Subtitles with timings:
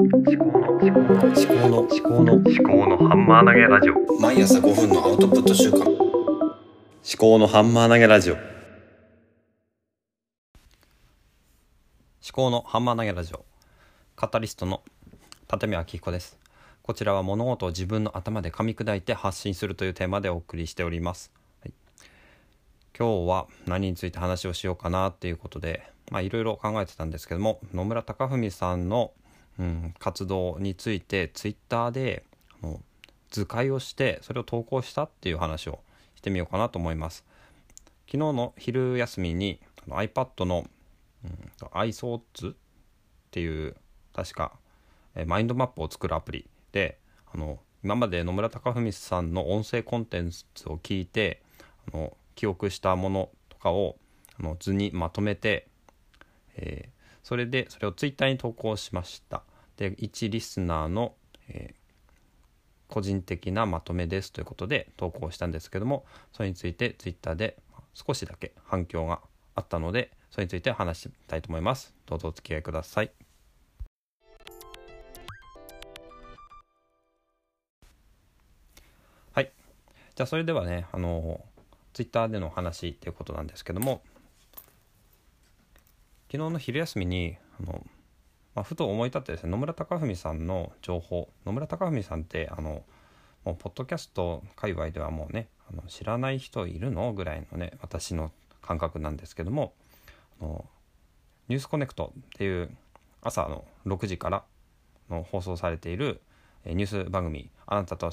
[0.00, 4.20] 思考の思考の思考の思考の思考のハンマー投げラジオ。
[4.20, 5.84] 毎朝5分のアウトプット週間。
[5.84, 5.88] 思
[7.16, 8.34] 考のハンマー投げラジオ。
[8.34, 8.42] 思
[12.32, 13.44] 考のハンマー投げラジオ。
[14.16, 14.82] カタリストの
[15.48, 16.38] 立見明彦です。
[16.82, 21.32] こちらは物事を自分の頭で噛み砕いて発信するというテーマでお送りしております、
[21.62, 21.72] はい、
[22.98, 29.12] 今日は何について話をしようかなっていうことでまあいろいろ考えてたんですけども野村貴文さんの
[29.58, 32.24] うん、活動についてツイッターで
[32.62, 32.80] あの
[33.30, 35.80] 図解をしてそれを投稿したっていう話を
[36.16, 37.24] してみようかなと思います。
[38.06, 40.64] 昨日の昼休みに iPad の、
[41.24, 42.56] うん、iSource っ
[43.30, 43.76] ていう
[44.12, 44.52] 確か
[45.26, 46.98] マインドマップを作るアプリで
[47.32, 51.42] あの今まで野村貴文さんの音声コンテンツを聞いて
[51.92, 53.96] あの記憶したものとかを
[54.38, 55.68] あの図にまとめて、
[56.56, 59.42] えー、それでそれをツイッターに投稿しました。
[59.78, 61.14] で1リスナーの、
[61.48, 67.56] えー、個人的なまとめですということで投稿したんですけどもそれについてツイッターで
[67.94, 69.20] 少しだけ反響が
[69.56, 71.94] あったのでそれについて話したいと思います。
[72.06, 73.10] どうぞお付き合いください。
[79.32, 79.50] はい。
[80.14, 81.40] じゃあそれではねあの
[81.94, 84.02] ツイッターでの話っていうことなんですけども
[86.34, 87.86] 昨日の昼休みにあの、
[88.56, 92.82] まあ、ふと思い立ってですね野村貴文さんの情報野村貴文さんってあの
[93.44, 99.74] もうポッドキャスト界隈ではもうねあの知らない人いるのぐらいのね私の感覚なんですけども
[100.40, 100.64] あの
[101.46, 102.76] ニュースコネクトっていう
[103.22, 104.42] 朝の6時から
[105.08, 106.20] の放送されている
[106.66, 108.10] ニュース番組「あなたと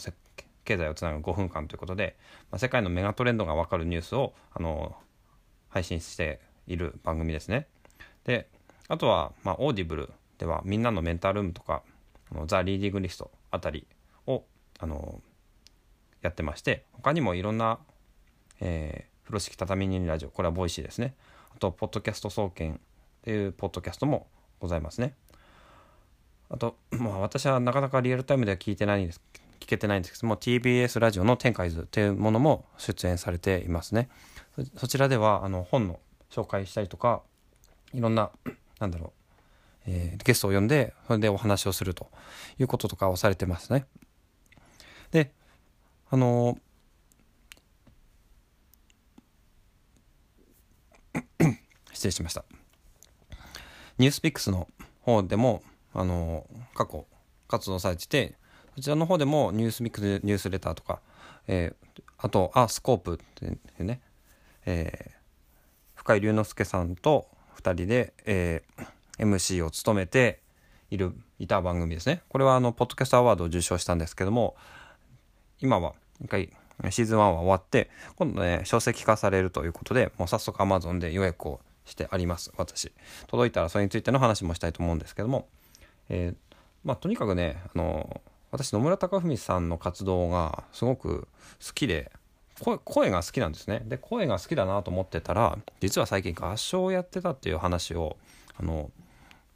[0.64, 2.16] 経済をつなぐ5分間」ということで、
[2.52, 4.96] まあ、世界のメガトレンドが分かるニュースをあの
[5.70, 7.66] 配信している番組ですね。
[8.26, 8.48] で
[8.88, 11.82] あとは、まあ、オーディブルではみんなのメンタールームとか
[12.32, 13.86] あのザ・リーディングリストあたり
[14.28, 14.44] を
[14.80, 15.22] あの
[16.22, 17.80] やってまして他にもいろんな、
[18.60, 21.16] えー、風呂敷畳み人ラジオこれはボイシーですね。
[21.56, 22.78] あとポッドキャスト総研っ
[23.24, 24.28] ていうポッドキャストも
[24.60, 25.14] ございますね。
[26.50, 29.22] あと、まあ、私はなかなかリアルタイムでは聞いてないんです
[29.62, 34.10] 聞けてないんですけども TBS ラジオの天海図というものも出演されていますね。
[34.76, 36.00] そちらではあの本の
[36.30, 37.22] 紹介したりとか
[37.94, 38.32] いろんな、
[38.80, 39.14] なんだろ
[39.88, 42.10] う、えー、ゲストを呼んで、それでお話をすると
[42.60, 43.86] いうこととかをされてますね。
[45.12, 45.32] で、
[46.10, 51.58] あのー、
[51.94, 52.46] 失礼しました。
[53.98, 54.68] ニュースピックスの
[55.02, 55.62] 方でも、
[55.94, 57.06] あのー、過去
[57.48, 58.36] 活動されてて、
[58.76, 61.02] そちらの方でもニュースミックスニュースレターとか、
[61.48, 64.02] えー、あと、あ、スコープってね、
[64.66, 65.12] えー、
[65.96, 70.40] 深井龍之介さんと2人で、えー、MC を務めて
[70.90, 72.22] いるいた番組ですね。
[72.30, 74.56] これはあのポッドキャストアワードを受賞したんですけども
[75.60, 76.52] 今は一回
[76.90, 82.92] シーズン1は終わって今度ね書籍化されるということでもう早速 Amazon で予約をしてあります私。
[83.28, 85.48] 届いたらそれについての話もしたいと思うんですけども、
[86.10, 91.28] えー、まあとにかくねあの私野村貴文さんの活動がすごく
[91.66, 92.12] 好きで
[92.62, 93.82] 声声が好きなんですね。
[93.86, 98.18] で声が好きだなと思ってたら実は最近合唱をやってたっていう話を
[98.56, 98.92] あの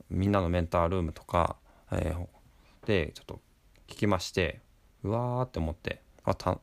[0.10, 1.56] みんなのメンタールームとか、
[1.92, 3.40] えー、でちょっと
[3.88, 4.60] 聞きまして
[5.04, 6.60] うわーって思ってあた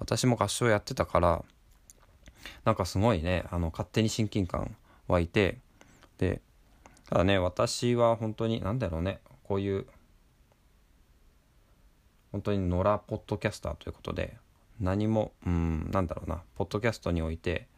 [0.00, 1.44] 私も合唱やってたから
[2.64, 4.76] なんかすごいねあの勝手に親近感
[5.06, 5.58] 湧いて
[6.18, 6.40] で
[7.08, 9.86] ただね私は本当に何だろうねこういう
[12.32, 14.36] 本当に野良ポッドキャスターということで
[14.80, 17.68] 何もうんなんだろうなポッドキャストにおいて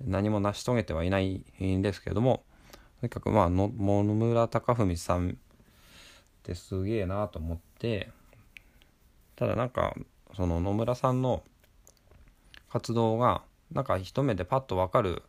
[0.00, 2.44] 何も成し遂げてはいないんですけれども
[3.00, 5.34] とにかくまあ野村貴文さんっ
[6.42, 8.10] てすげえなと思って
[9.36, 9.94] ただなんか
[10.36, 11.42] その野村さんの
[12.70, 15.22] 活動がなんか一目でパッと分かる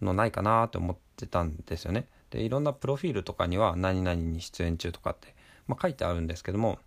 [0.00, 2.06] のないかなと思ってたんですよね。
[2.30, 5.34] でいろんなプロフィールとかには何々に出演中とかって、
[5.66, 6.78] まあ、書いてあるんですけども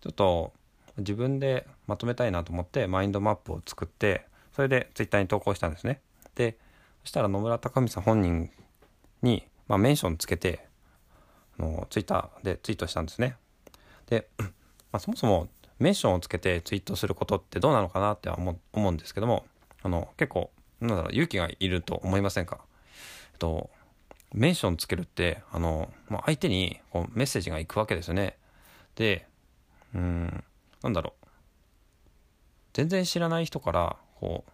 [0.00, 0.52] ちょっと
[0.98, 6.00] 自分でまとめたいなと思ってマインドマップを作ってそれでツイッターに投稿したんですね。
[6.34, 6.56] で
[7.02, 8.50] そしたら野村隆美さん本人
[9.22, 10.66] に、まあ、メンションつけて
[11.58, 13.36] あのツイッターでツイートしたんですね。
[14.06, 14.46] で、 ま
[14.92, 15.48] あ、そもそも
[15.78, 19.44] メンションをつけてツイートすることってどうなのかなって思うんですけども
[19.82, 20.50] あの結構
[20.80, 22.60] なんだろう勇気がいると思いませんか？
[23.32, 23.70] えっと
[24.32, 28.36] メンションつけるってあの、まあ、相手にこうメッセージがいくわけですよね。
[28.96, 29.26] で
[29.94, 30.44] うん
[30.84, 31.26] なんだろう。
[32.74, 34.50] 全然知らない人からこう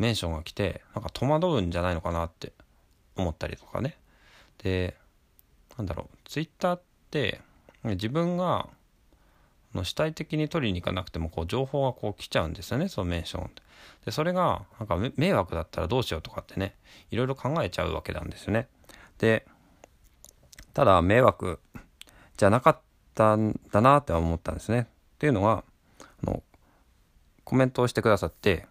[0.00, 2.52] メンションが来てなんか戸惑うんじゃないのかなって
[3.16, 3.98] 思ったりとかね。
[4.62, 4.96] で
[5.76, 6.16] なんだろう。
[6.24, 7.40] ツイッターって
[7.84, 8.68] 自分が
[9.82, 13.50] 主体的に取りに行かなくてもこう情報がこう来ちゃうんですよねそのメンション
[14.04, 16.74] でそれがなんか迷惑だったらどうしようとかってね
[17.10, 18.68] いろいろ考えちゃうわけなんですよね。
[19.18, 19.46] で
[20.74, 21.58] ただ迷惑
[22.36, 22.80] じゃなかっ
[23.14, 24.88] たんだなって思ったんですね。
[25.22, 25.62] っていうのは
[26.00, 26.42] あの
[27.44, 28.66] コメントをしてくださって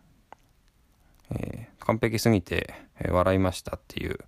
[1.33, 2.73] えー、完璧すぎて、
[3.09, 4.19] 笑いましたっていう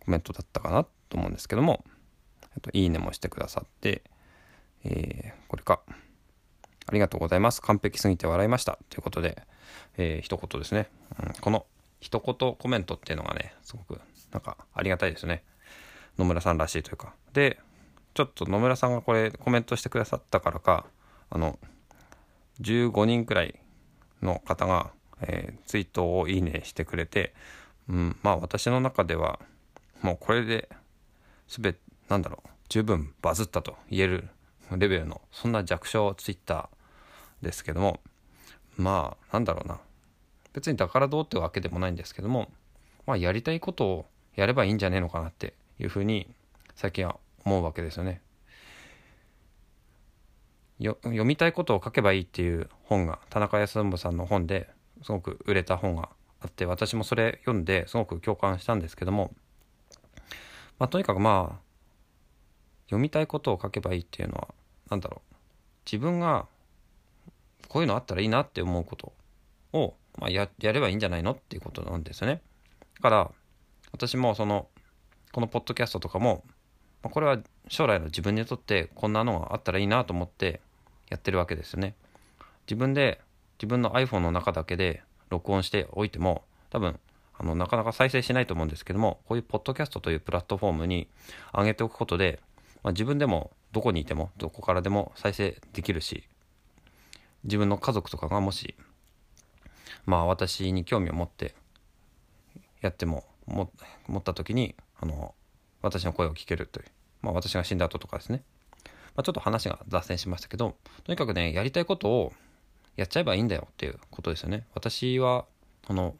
[0.00, 1.84] コメントだったかなと思うんですけども、
[2.42, 4.02] えっと、いいねもしてくださって、
[4.84, 5.80] えー、これか。
[6.86, 7.62] ありがとうございます。
[7.62, 8.78] 完璧すぎて笑いました。
[8.90, 9.42] ということで、
[9.96, 10.90] えー、一言ですね、
[11.22, 11.32] うん。
[11.40, 11.64] この
[12.00, 14.00] 一言コメントっていうのがね、すごく
[14.32, 15.44] なんかありがたいですね。
[16.18, 17.14] 野村さんらしいというか。
[17.32, 17.58] で、
[18.14, 20.86] ちょっと野村さんがこれコメントしてくださったからか、
[21.30, 21.58] あの、
[22.60, 23.58] 15人くらい
[24.22, 24.92] の方が
[25.26, 27.34] えー、ツイートをいいねしてくれて、
[27.88, 29.38] うん、まあ私の中では
[30.02, 30.68] もうこれで
[31.48, 31.78] 全て
[32.08, 34.28] なんだろう十分バズったと言える
[34.70, 38.00] レベルのそんな弱小ツイッターですけども
[38.76, 39.78] まあなんだろうな。
[40.52, 42.48] 別にだからどうってわけでもないんですけども
[43.06, 44.06] まあやりたいことを
[44.36, 46.28] やればいいんじゃねえのかなっていうふうに
[46.76, 48.22] 最近は思うわけですよね。
[50.80, 54.68] 読みたいことを書けばいいっていう本が田中康信さんの本で
[55.02, 56.08] すごく売れた本が
[56.40, 59.32] あって私もそれ読んですごく共感したんですけども、
[60.78, 61.64] まあ、とにかくまあ
[62.86, 64.48] 読みたいことを書けばいいっていうのは
[64.90, 65.34] 何だろう
[65.86, 66.46] 自分が
[67.68, 69.12] こういうのあったらいいなって思うこと
[69.72, 72.42] を、まあ、ややればいいんじゃないのっていうことなんですよね。
[72.96, 73.30] だから
[73.92, 74.68] 私もその
[75.32, 76.44] このポッドキャストとかも、
[77.04, 80.60] まあ、これは将来の自分にとってこんなのがあったらいいなと思って
[81.10, 81.94] やってるわけですよね。
[82.66, 83.20] 自分で
[83.58, 86.98] 自分の iPhone の中だけで録音しておいても多分
[87.36, 91.08] あのなかなか再生しないと思うんですけどもこういうポッドキャストというプラットフォームに
[91.52, 92.40] 上げておくことで、
[92.82, 96.24] まあ、自分でもどこにいてもどこからでも再生できるし
[97.44, 98.74] 自分の家族とかがもし
[100.06, 101.54] まあ私に興味を持って
[102.80, 103.68] やっても持
[104.18, 105.34] った時にあの
[105.84, 106.86] 私の声を聞けるという、
[107.22, 108.42] まあ、私が死んだ後とかですね、
[109.14, 112.32] まあ、ちょっと話が脱線しましたけどとにかくねやりたいことを
[112.96, 114.66] やっちゃえばいいんだよっていうことですよね。
[114.72, 115.46] 私は、
[115.84, 116.14] この、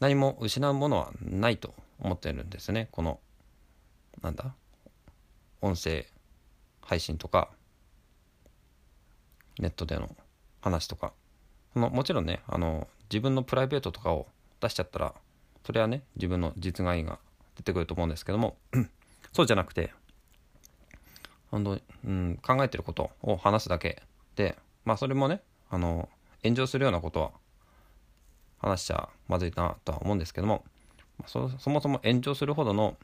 [0.00, 2.88] 何も失うものはないと思ってるんですね。
[2.90, 3.20] この、
[4.20, 4.52] なんだ？
[5.60, 6.06] 音声
[6.80, 7.50] 配信とか、
[9.60, 10.16] ネットでの
[10.60, 11.12] 話とか。
[11.76, 14.26] のもちろんね、あの、自分のプライベートとかを
[14.60, 15.14] 出しちゃったら、
[15.64, 17.20] それはね、自分の実害が
[17.60, 18.56] 出てくると思うんですけども、
[19.32, 19.92] そうじゃなくて、
[21.50, 24.02] 本当うん、考えてることを話すだけ
[24.36, 26.08] で、まあそれもね、あの
[26.42, 27.30] 炎上するようなことは
[28.58, 30.64] 話しちゃまずいなとは思うんですけども
[31.26, 32.96] そそもそも炎上するほどの、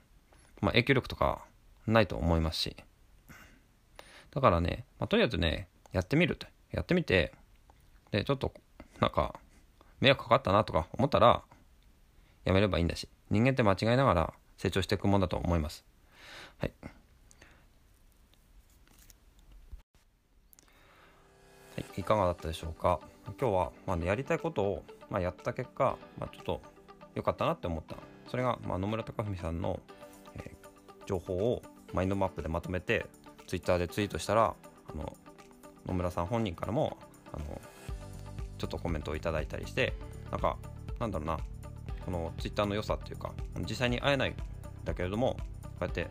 [0.60, 1.44] まあ、影響力とか
[1.86, 2.76] ないと思いますし
[4.34, 6.46] だからね、まあ、とりあえずねやってみると。
[6.72, 7.32] やってみて
[8.10, 8.52] でちょっと
[9.00, 9.34] なんか
[10.00, 11.42] 迷惑かかったなとか思ったら
[12.44, 15.84] やめればいいんだし人間って間違いながら成長していくもんだと思います。
[16.58, 16.72] はい。
[21.74, 23.00] はい、いかがだったでしょうか？
[23.38, 26.62] 今日は、まあね、やりたいことを、まあ、やった結果、まあ、ちょっと
[27.14, 27.96] 良かったなって思った。
[28.30, 29.80] それが、まあ、野村隆文さんの、
[30.36, 31.62] えー、情報を
[31.92, 33.06] マインドマップでまとめて
[33.46, 34.54] ツイッターでツイートしたら
[34.88, 35.16] あの
[35.86, 36.96] 野村さん本人からも
[37.32, 37.60] あの
[38.58, 39.92] ちょっとコメントをいただいたりして
[40.32, 40.56] なんか
[40.98, 41.38] なんだろうな
[42.06, 43.32] このツイッターの良さっていうか
[43.68, 44.34] 実際に会えないん
[44.84, 46.06] だけれどもこうやって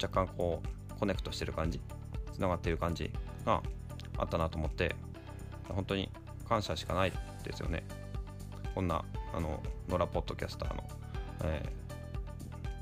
[0.00, 1.80] 若干こうコネクトしてる感じ
[2.32, 3.10] つながってる感じ
[3.46, 3.62] が
[4.18, 4.94] あったなと思って
[5.68, 6.10] 本当に
[6.46, 7.12] 感謝しかない
[7.44, 7.82] ですよね。
[8.74, 10.84] こんなあの野良ポッドキャスターの、
[11.44, 11.62] え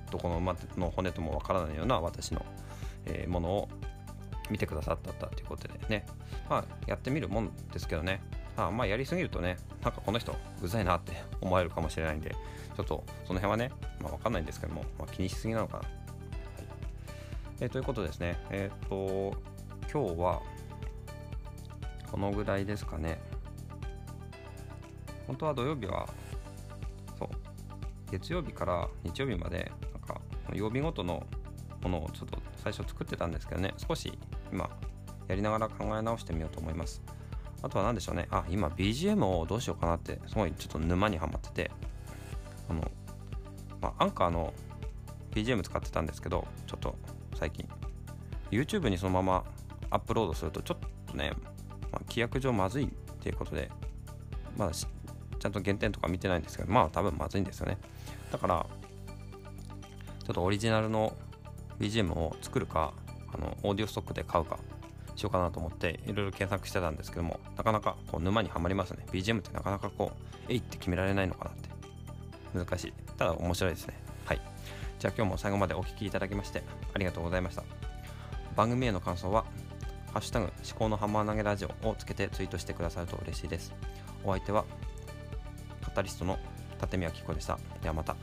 [0.09, 2.45] ー、どこの馬の骨ともわからないような私の、
[3.07, 3.69] えー、ものを
[4.51, 6.05] 見てくださったということでね。
[6.49, 8.21] まあやってみるもんですけどね。
[8.67, 12.35] あまあやりすぎるとねなんかこの人うざいなって思われるかもしれないんで
[12.77, 15.89] ちょっとその辺はね、まあ、わかんないんですけども、まあ、気にしすぎなのかな、はい。
[17.61, 18.39] えー、ということですね。
[18.51, 19.37] えっ、と
[19.93, 20.41] 今日は
[22.11, 23.21] このぐらいですかね。
[25.27, 26.09] 本当は土曜日は
[27.19, 27.29] そう
[28.11, 30.21] 月曜日から日曜日までなんか
[30.53, 31.25] 曜日ごとの
[31.83, 34.19] ものをちょっと最初作ってたんですけどね少し
[34.53, 34.69] 今
[35.29, 37.01] やりながら考え直してみようと思います。
[37.63, 41.71] あとは何でしょうねあ今 BGM をどうしようかなってすごいちょっと沼にはまってて
[42.69, 42.91] あの、
[43.81, 44.53] まあ、アンカーの
[45.33, 46.97] BGM 使ってたんですけどちょっと
[47.35, 47.69] 最近
[48.51, 49.45] YouTube にそのまま
[49.91, 51.33] アップロードするとちょっとね
[51.93, 52.89] まあ、規約上まずいっ
[53.23, 53.71] ていうことで、
[54.57, 57.79] まだちゃんと減点とか見てないんですけど、まあ多分まずいんですよね。
[58.31, 58.67] だから、
[60.25, 61.13] ちょっとオリジナルの
[61.79, 62.93] BGM を作るか、
[63.33, 64.59] あのオーディオストックで買うか
[65.17, 69.05] しようかなと思っていろいろ検索してたんですけどもなかなかこう沼にはまりますね。
[69.13, 71.71] BGM ってなかなかこうえいって決められないのかなって。
[72.53, 72.93] 難しい。
[73.17, 73.95] ただ面白いですね。
[74.25, 74.41] はい。
[74.99, 76.63] じゃあ今日も最後までお聴きいただきまして
[76.95, 77.63] ありがとうございました。
[78.57, 79.45] 番組への感想は
[80.13, 83.73] 「ハッシュタグ思考のハンマー投げラジオ」をつけてツイートしてくださると嬉しいです。
[84.25, 84.65] お相手は
[85.83, 86.39] カタリストの
[86.81, 87.59] 立宮紀子でした。
[87.83, 88.17] ではまた。